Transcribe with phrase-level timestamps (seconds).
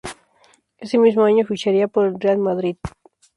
[0.79, 2.75] Ese mismo año ficharía por el Real Madrid.